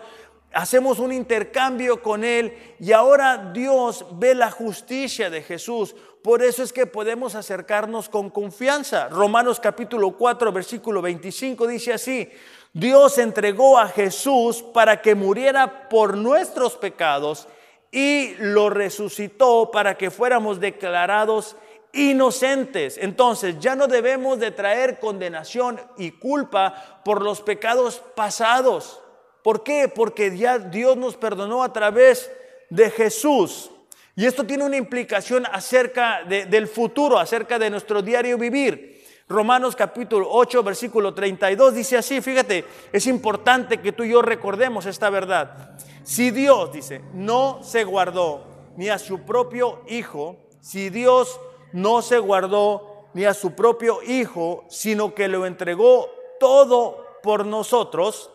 [0.53, 5.93] hacemos un intercambio con Él y ahora Dios ve la justicia de Jesús.
[6.23, 9.09] Por eso es que podemos acercarnos con confianza.
[9.09, 12.31] Romanos capítulo 4, versículo 25 dice así,
[12.73, 17.47] Dios entregó a Jesús para que muriera por nuestros pecados
[17.91, 21.55] y lo resucitó para que fuéramos declarados
[21.93, 22.97] inocentes.
[22.99, 28.99] Entonces ya no debemos de traer condenación y culpa por los pecados pasados.
[29.43, 29.87] ¿Por qué?
[29.87, 32.31] Porque ya Dios nos perdonó a través
[32.71, 33.69] de Jesús.
[34.15, 39.02] Y esto tiene una implicación acerca del futuro, acerca de nuestro diario vivir.
[39.33, 44.85] Romanos capítulo 8, versículo 32 dice así, fíjate, es importante que tú y yo recordemos
[44.85, 45.75] esta verdad.
[46.03, 48.45] Si Dios, dice, no se guardó
[48.77, 51.39] ni a su propio Hijo, si Dios
[51.71, 58.29] no se guardó ni a su propio Hijo, sino que lo entregó todo por nosotros,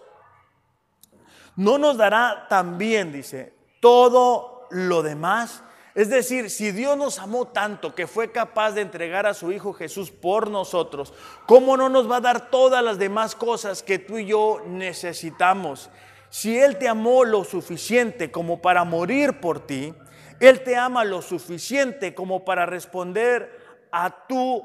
[1.54, 5.62] no nos dará también, dice, todo lo demás.
[5.98, 9.72] Es decir, si Dios nos amó tanto que fue capaz de entregar a su Hijo
[9.72, 11.12] Jesús por nosotros,
[11.44, 15.90] ¿cómo no nos va a dar todas las demás cosas que tú y yo necesitamos?
[16.30, 19.92] Si Él te amó lo suficiente como para morir por ti,
[20.38, 24.64] Él te ama lo suficiente como para responder a tu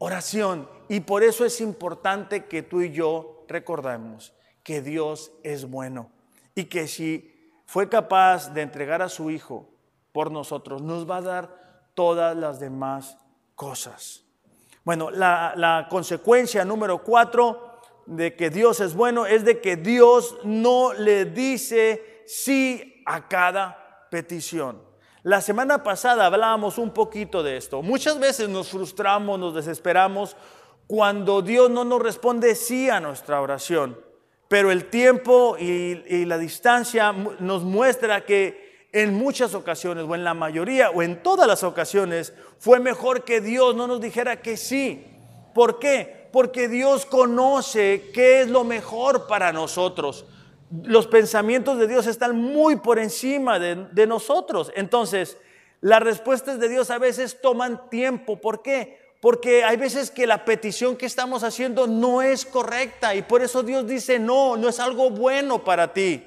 [0.00, 0.68] oración.
[0.88, 6.10] Y por eso es importante que tú y yo recordemos que Dios es bueno
[6.56, 9.71] y que si fue capaz de entregar a su Hijo
[10.12, 11.62] por nosotros, nos va a dar
[11.94, 13.18] todas las demás
[13.54, 14.24] cosas.
[14.84, 20.92] Bueno, la, consecuencia número cuatro de que Dios es bueno es de que Dios no
[20.92, 24.82] le dice sí a cada petición.
[25.22, 27.80] La semana pasada hablábamos un poquito de esto.
[27.80, 30.36] Muchas veces nos frustramos, nos desesperamos
[30.88, 33.98] cuando Dios no nos responde sí a nuestra oración.
[34.48, 38.61] Pero el tiempo y, y la distancia nos muestra que
[38.92, 43.40] en muchas ocasiones, o en la mayoría, o en todas las ocasiones, fue mejor que
[43.40, 45.06] Dios no nos dijera que sí.
[45.54, 46.22] ¿Por qué?
[46.32, 50.24] porque Dios conoce qué es lo mejor para nosotros.
[50.84, 54.72] los pensamientos de Dios están muy por encima de, nosotros.
[54.74, 55.36] Entonces,
[55.82, 58.40] las respuestas de Dios a veces toman tiempo.
[58.40, 58.98] ¿Por qué?
[59.20, 63.62] Porque hay veces que la petición que estamos haciendo no es correcta y por eso
[63.62, 66.24] Dios dice, no, no es algo bueno para ti.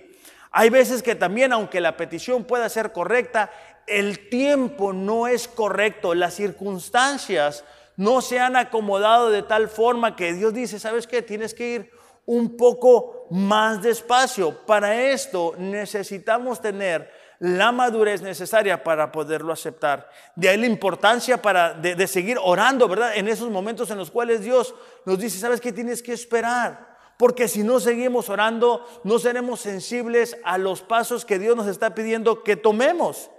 [0.57, 3.51] Hay veces que también, aunque la petición pueda ser correcta,
[3.87, 7.65] el tiempo no es correcto, las circunstancias
[7.97, 11.21] no se han acomodado de tal forma que Dios dice, ¿sabes qué?
[11.21, 11.91] Tienes que ir
[12.25, 14.65] un poco más despacio.
[14.65, 20.09] Para esto necesitamos tener la madurez necesaria para poderlo aceptar.
[20.37, 23.17] De ahí la importancia para, de, de seguir orando, ¿verdad?
[23.17, 24.73] En esos momentos en los cuales Dios
[25.05, 25.73] nos dice, ¿sabes qué?
[25.73, 26.94] Tienes que esperar.
[27.17, 31.95] Porque si no seguimos orando, no seremos sensibles a los pasos que Dios nos está
[31.95, 33.29] pidiendo que tomemos.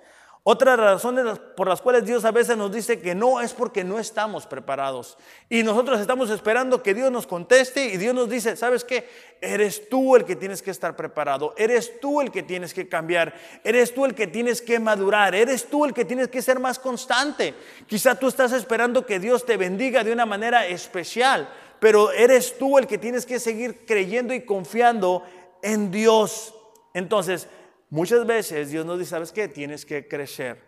[0.49, 3.99] Otras razones por las cuales Dios a veces nos dice que no es porque no
[3.99, 5.19] estamos preparados.
[5.51, 9.09] Y nosotros estamos esperando que Dios nos conteste y Dios nos dice, ¿sabes qué?
[9.41, 13.35] Eres tú el que tienes que estar preparado, eres tú el que tienes que cambiar,
[13.65, 16.79] eres tú el que tienes que madurar, eres tú el que tienes que ser más
[16.79, 17.53] constante.
[17.89, 21.49] Quizá tú estás esperando que Dios te bendiga de una manera especial,
[21.81, 25.23] pero eres tú el que tienes que seguir creyendo y confiando
[25.63, 26.55] en Dios.
[26.95, 27.49] Entonces,
[27.91, 29.47] Muchas veces Dios nos dice, ¿sabes qué?
[29.47, 30.61] Tienes que crecer.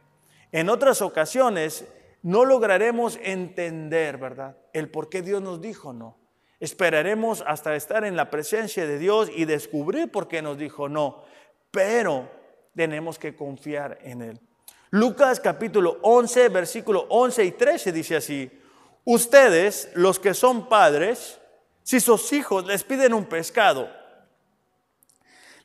[0.53, 1.85] En otras ocasiones
[2.23, 4.57] no lograremos entender, ¿verdad?
[4.73, 6.17] El por qué Dios nos dijo no.
[6.61, 11.25] Esperaremos hasta estar en la presencia de Dios y descubrir por qué nos dijo no.
[11.71, 12.29] Pero
[12.75, 14.41] tenemos que confiar en Él.
[14.91, 18.51] Lucas capítulo 11, versículo 11 y 13 dice así,
[19.05, 21.39] ustedes, los que son padres,
[21.83, 23.89] si sus hijos les piden un pescado,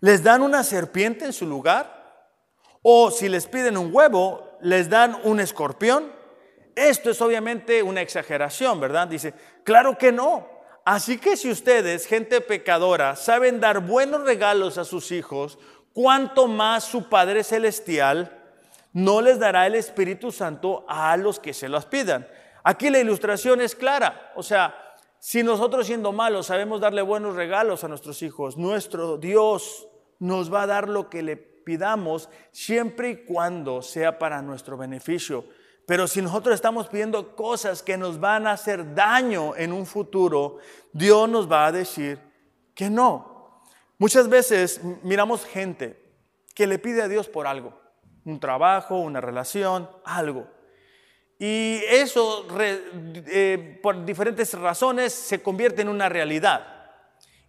[0.04, 2.28] ¿Les dan una serpiente en su lugar?
[2.82, 6.12] ¿O si les piden un huevo, les dan un escorpión?
[6.76, 9.08] Esto es obviamente una exageración, ¿verdad?
[9.08, 10.46] Dice, claro que no.
[10.84, 15.58] Así que si ustedes, gente pecadora, saben dar buenos regalos a sus hijos,
[15.94, 18.44] ¿cuánto más su Padre Celestial
[18.92, 22.28] no les dará el Espíritu Santo a los que se los pidan.
[22.64, 24.74] Aquí la ilustración es clara, o sea,
[25.20, 29.88] si nosotros siendo malos sabemos darle buenos regalos a nuestros hijos, nuestro Dios
[30.20, 35.46] nos va a dar lo que le pidamos siempre y cuando sea para nuestro beneficio.
[35.86, 40.58] Pero si nosotros estamos pidiendo cosas que nos van a hacer daño en un futuro,
[40.94, 42.20] Dios nos va a decir
[42.74, 43.62] que no.
[43.98, 46.02] Muchas veces miramos gente
[46.56, 47.80] que le pide a Dios por algo,
[48.26, 50.48] un trabajo, una relación, algo.
[51.46, 56.66] Y eso, eh, por diferentes razones, se convierte en una realidad.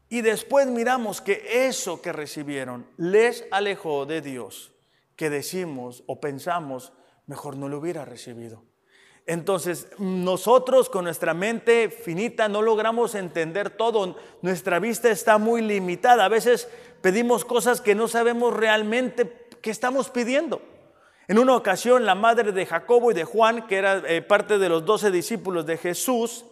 [0.09, 4.73] Y después miramos que eso que recibieron les alejó de Dios,
[5.15, 6.93] que decimos o pensamos,
[7.29, 8.65] mejor no lo hubiera recibido.
[9.27, 16.25] Entonces, nosotros con nuestra mente finita no logramos entender todo, nuestra vista está muy limitada.
[16.25, 16.67] A veces
[17.01, 20.74] pedimos cosas que no sabemos realmente qué estamos pidiendo.
[21.27, 24.69] En una ocasión, la madre de Jacobo y de Juan, que era eh, parte de
[24.69, 26.45] los doce discípulos de Jesús,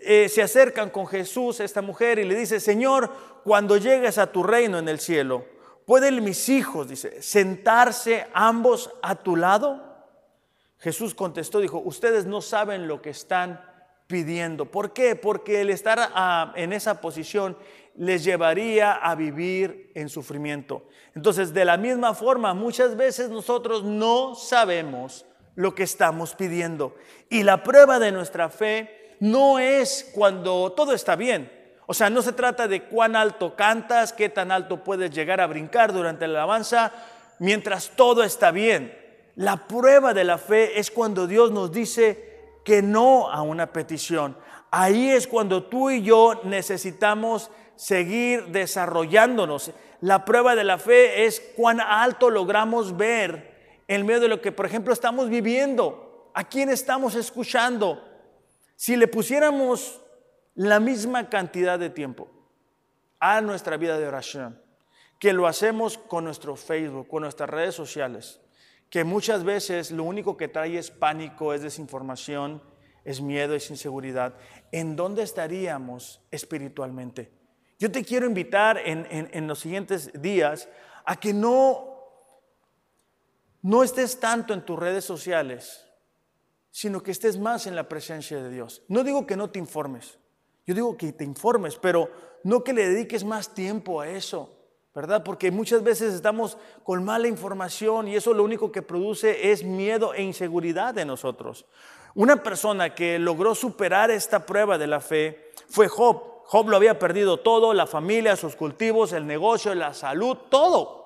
[0.00, 3.10] eh, se acercan con Jesús, esta mujer, y le dice, Señor,
[3.44, 5.46] cuando llegues a tu reino en el cielo,
[5.86, 9.82] ¿pueden mis hijos, dice, sentarse ambos a tu lado?
[10.78, 13.64] Jesús contestó, dijo, ustedes no saben lo que están
[14.08, 14.66] pidiendo.
[14.66, 15.16] ¿Por qué?
[15.16, 17.56] Porque el estar ah, en esa posición
[17.94, 20.86] les llevaría a vivir en sufrimiento.
[21.14, 26.94] Entonces, de la misma forma, muchas veces nosotros no sabemos lo que estamos pidiendo.
[27.28, 31.52] Y la prueba de nuestra fe no es cuando todo está bien.
[31.86, 35.46] O sea, no se trata de cuán alto cantas, qué tan alto puedes llegar a
[35.46, 36.92] brincar durante la alabanza,
[37.38, 38.96] mientras todo está bien.
[39.34, 42.32] La prueba de la fe es cuando Dios nos dice
[42.64, 44.36] que no a una petición.
[44.70, 47.50] Ahí es cuando tú y yo necesitamos
[47.82, 49.72] seguir desarrollándonos.
[50.00, 54.52] La prueba de la fe es cuán alto logramos ver en medio de lo que,
[54.52, 58.08] por ejemplo, estamos viviendo, a quién estamos escuchando,
[58.76, 60.00] si le pusiéramos
[60.54, 62.30] la misma cantidad de tiempo
[63.18, 64.62] a nuestra vida de oración,
[65.18, 68.40] que lo hacemos con nuestro Facebook, con nuestras redes sociales,
[68.90, 72.62] que muchas veces lo único que trae es pánico, es desinformación,
[73.04, 74.34] es miedo, es inseguridad,
[74.70, 77.41] ¿en dónde estaríamos espiritualmente?
[77.82, 80.68] Yo te quiero invitar en, en los siguientes días
[81.04, 81.98] a que no,
[83.62, 85.84] no estés tanto en tus redes sociales
[86.72, 88.82] sino que estés más en la presencia de Dios.
[88.88, 90.18] No digo que no te informes,
[90.66, 92.10] yo digo que te informes, pero
[92.42, 94.58] no que le dediques más tiempo a eso,
[94.94, 95.22] ¿verdad?
[95.22, 100.14] Porque muchas veces estamos con mala información y eso lo único que produce es miedo
[100.14, 101.66] e inseguridad en nosotros.
[102.14, 106.31] Una persona que logró superar esta prueba de la fe fue Job.
[106.44, 111.02] Job lo había perdido todo, la familia, sus cultivos, el negocio, la salud, todo.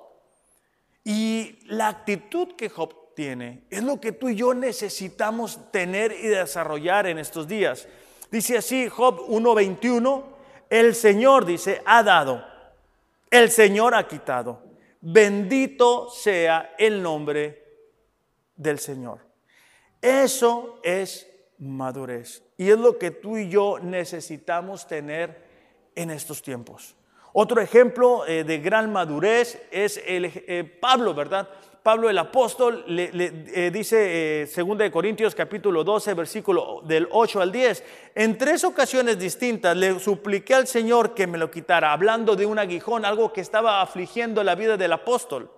[1.05, 6.29] Y la actitud que Job tiene es lo que tú y yo necesitamos tener y
[6.29, 7.89] desarrollar en estos días.
[8.31, 10.23] Dice así Job 1.21,
[10.69, 12.45] el Señor dice, ha dado,
[13.31, 14.63] el Señor ha quitado.
[15.01, 17.63] Bendito sea el nombre
[18.57, 19.21] del Señor.
[20.03, 21.29] Eso es
[21.59, 22.46] madurez.
[22.57, 25.45] Y es lo que tú y yo necesitamos tener
[25.95, 26.97] en estos tiempos.
[27.33, 31.49] Otro ejemplo eh, de gran madurez es el, eh, Pablo, ¿verdad?
[31.83, 37.53] Pablo el apóstol le, eh, dice, 2 de Corintios capítulo 12, versículo del 8 al
[37.53, 37.85] 10,
[38.15, 42.59] en tres ocasiones distintas le supliqué al Señor que me lo quitara, hablando de un
[42.59, 45.49] aguijón, algo que estaba afligiendo la vida del apóstol.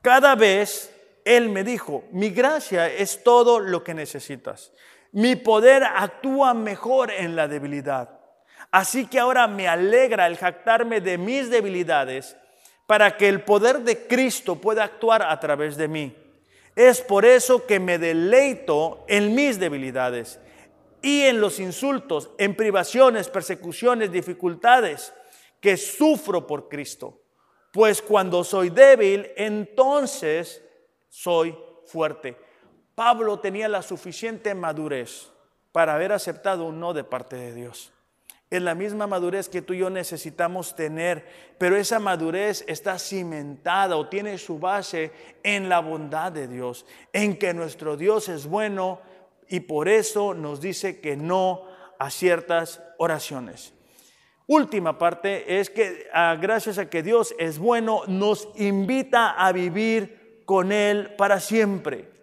[0.00, 4.72] Cada vez él me dijo, mi gracia es todo lo que necesitas.
[5.12, 8.10] Mi poder actúa mejor en la debilidad.
[8.70, 12.36] Así que ahora me alegra el jactarme de mis debilidades
[12.86, 16.14] para que el poder de Cristo pueda actuar a través de mí.
[16.76, 20.38] Es por eso que me deleito en mis debilidades
[21.02, 25.12] y en los insultos, en privaciones, persecuciones, dificultades
[25.60, 27.20] que sufro por Cristo.
[27.72, 30.62] Pues cuando soy débil, entonces
[31.08, 31.56] soy
[31.86, 32.36] fuerte.
[32.98, 35.28] Pablo tenía la suficiente madurez
[35.70, 37.92] para haber aceptado un no de parte de Dios.
[38.50, 41.24] Es la misma madurez que tú y yo necesitamos tener,
[41.58, 45.12] pero esa madurez está cimentada o tiene su base
[45.44, 49.00] en la bondad de Dios, en que nuestro Dios es bueno
[49.48, 51.66] y por eso nos dice que no
[52.00, 53.74] a ciertas oraciones.
[54.48, 60.42] Última parte es que ah, gracias a que Dios es bueno, nos invita a vivir
[60.44, 62.17] con Él para siempre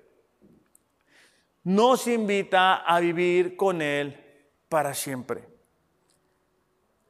[1.66, 4.16] nos invita a vivir con Él
[4.70, 5.43] para siempre.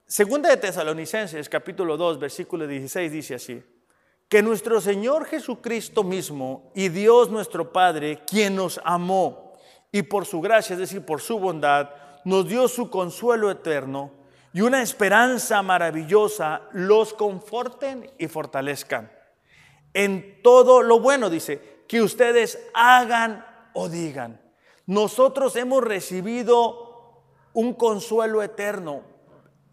[0.08, 3.62] Segunda de Tesalonicenses, capítulo 2, versículo 16, dice así,
[4.30, 9.54] que nuestro Señor Jesucristo mismo y Dios nuestro Padre, quien nos amó
[9.92, 11.90] y por su gracia, es decir, por su bondad,
[12.24, 14.12] nos dio su consuelo eterno
[14.54, 19.12] y una esperanza maravillosa, los conforten y fortalezcan.
[19.94, 24.45] En todo lo bueno, dice, que ustedes hagan o digan.
[24.88, 27.24] Nosotros hemos recibido
[27.54, 29.02] un consuelo eterno.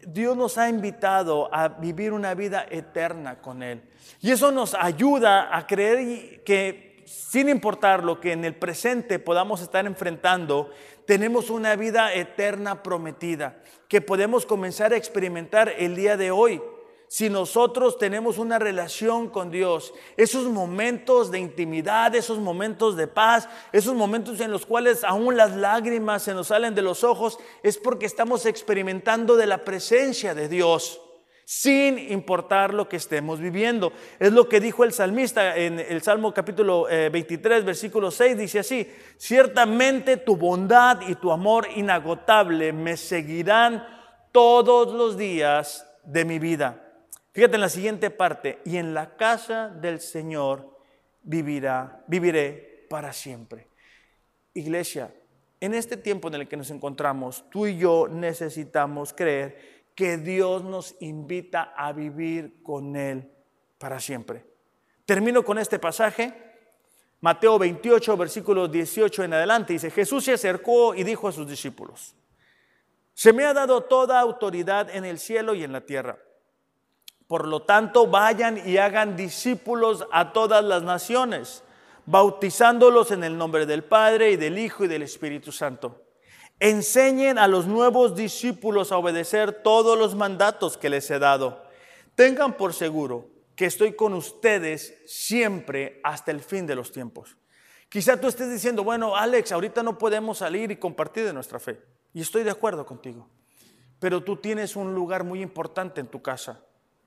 [0.05, 3.83] Dios nos ha invitado a vivir una vida eterna con Él.
[4.21, 9.61] Y eso nos ayuda a creer que sin importar lo que en el presente podamos
[9.61, 10.71] estar enfrentando,
[11.05, 16.61] tenemos una vida eterna prometida que podemos comenzar a experimentar el día de hoy
[17.13, 23.47] si nosotros tenemos una relación con Dios, esos momentos de intimidad, esos momentos de paz,
[23.71, 27.77] esos momentos en los cuales aún las lágrimas se nos salen de los ojos, es
[27.77, 31.01] porque estamos experimentando de la presencia de Dios,
[31.45, 33.93] sin importar lo que estemos viviendo.
[34.17, 38.57] Es lo que dijo el salmista en el Salmo capítulo 23, eh, versículo 6, dice
[38.57, 43.85] así, ciertamente tu bondad y tu amor inagotable me seguirán
[44.31, 46.82] todos los días de mi vida
[47.33, 50.77] Fíjate en la siguiente parte, y en la casa del Señor
[51.23, 53.67] vivirá, viviré para siempre.
[54.53, 55.11] Iglesia,
[55.59, 60.63] en este tiempo en el que nos encontramos, tú y yo necesitamos creer que Dios
[60.63, 63.31] nos invita a vivir con Él
[63.79, 64.45] para siempre.
[65.05, 66.33] Termino con este pasaje.
[67.21, 72.15] Mateo 28, versículo 18 en adelante, dice, Jesús se acercó y dijo a sus discípulos,
[73.13, 76.19] se me ha dado toda autoridad en el cielo y en la tierra.
[77.27, 81.63] Por lo tanto, vayan y hagan discípulos a todas las naciones,
[82.05, 86.01] bautizándolos en el nombre del Padre y del Hijo y del Espíritu Santo.
[86.59, 91.63] Enseñen a los nuevos discípulos a obedecer todos los mandatos que les he dado.
[92.15, 97.37] Tengan por seguro que estoy con ustedes siempre hasta el fin de los tiempos.
[97.89, 101.79] Quizá tú estés diciendo, bueno, Alex, ahorita no podemos salir y compartir de nuestra fe.
[102.13, 103.27] Y estoy de acuerdo contigo.
[103.99, 106.61] Pero tú tienes un lugar muy importante en tu casa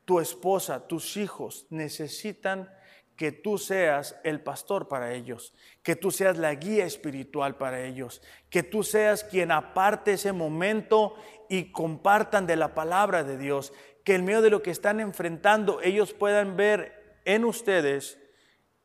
[0.07, 2.71] tu esposa, tus hijos necesitan
[3.17, 5.53] que tú seas el pastor para ellos,
[5.83, 11.15] que tú seas la guía espiritual para ellos, que tú seas quien aparte ese momento
[11.49, 13.73] y compartan de la palabra de Dios,
[14.05, 18.19] que en medio de lo que están enfrentando ellos puedan ver en ustedes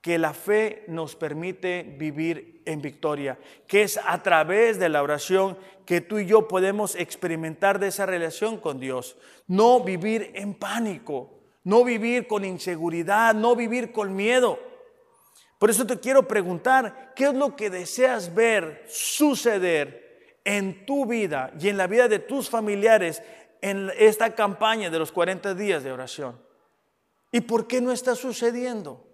[0.02, 3.38] que la fe nos permite vivir en victoria,
[3.68, 8.08] que es a través de la oración que tú y yo podemos experimentar de esa
[8.08, 9.16] relación con Dios.
[9.48, 11.30] No vivir en pánico,
[11.64, 14.60] no vivir con inseguridad, no vivir con miedo.
[15.60, 21.54] Por eso te quiero preguntar, ¿qué es lo que deseas ver suceder en tu vida
[21.60, 23.22] y en la vida de tus familiares
[23.62, 26.42] en esta campaña de los 40 días de oración?
[27.32, 29.11] ¿Y por qué no está sucediendo?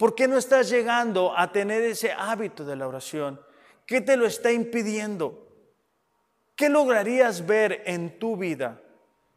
[0.00, 3.38] ¿Por qué no estás llegando a tener ese hábito de la oración?
[3.84, 5.46] ¿Qué te lo está impidiendo?
[6.56, 8.80] ¿Qué lograrías ver en tu vida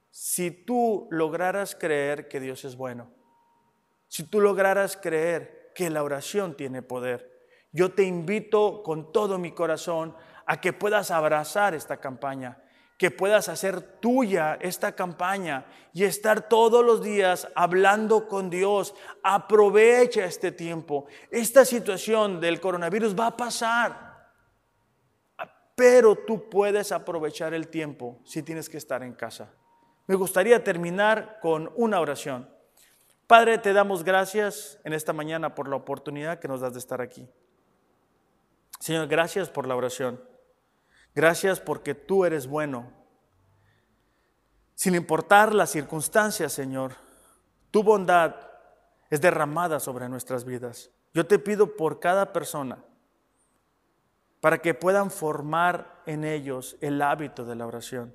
[0.09, 3.11] si tú lograras creer que Dios es bueno?
[4.07, 7.29] Si tú lograras creer que la oración tiene poder.
[7.73, 12.62] Yo te invito con todo mi corazón a que puedas abrazar esta campaña,
[13.03, 18.95] que puedas hacer tuya esta campaña y estar todos los días hablando con Dios.
[19.21, 21.07] Aprovecha este tiempo.
[21.29, 24.31] Esta situación del coronavirus va a pasar,
[25.75, 29.51] pero tú puedes aprovechar el tiempo si tienes que estar en casa.
[30.07, 32.49] Me gustaría terminar con una oración.
[33.27, 37.01] Padre, te damos gracias en esta mañana por la oportunidad que nos das de estar
[37.01, 37.27] aquí.
[38.79, 40.21] Señor, gracias por la oración.
[41.15, 42.91] Gracias porque tú eres bueno.
[44.75, 46.93] Sin importar las circunstancias, Señor,
[47.71, 48.35] tu bondad
[49.09, 50.89] es derramada sobre nuestras vidas.
[51.13, 52.79] Yo te pido por cada persona
[54.41, 58.13] para que puedan formar en ellos el hábito de la oración,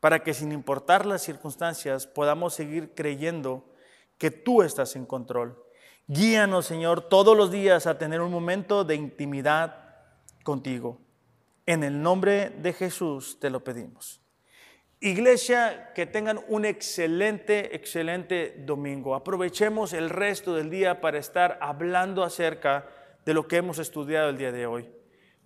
[0.00, 3.64] para que sin importar las circunstancias podamos seguir creyendo
[4.18, 5.62] que tú estás en control.
[6.08, 9.94] Guíanos, Señor, todos los días a tener un momento de intimidad
[10.42, 10.98] contigo.
[11.66, 14.20] En el nombre de Jesús te lo pedimos.
[15.00, 19.14] Iglesia, que tengan un excelente, excelente domingo.
[19.14, 22.88] Aprovechemos el resto del día para estar hablando acerca
[23.24, 24.88] de lo que hemos estudiado el día de hoy.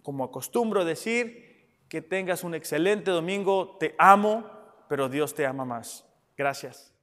[0.03, 1.47] Como acostumbro decir,
[1.89, 3.77] que tengas un excelente domingo.
[3.79, 4.51] Te amo,
[4.89, 6.05] pero Dios te ama más.
[6.37, 6.96] Gracias.